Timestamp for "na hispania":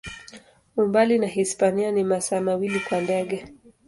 1.19-1.91